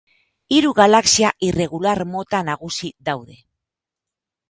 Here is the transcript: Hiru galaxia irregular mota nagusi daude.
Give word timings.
Hiru 0.55 0.71
galaxia 0.79 1.33
irregular 1.49 1.97
mota 2.17 2.43
nagusi 2.51 2.93
daude. 3.11 3.41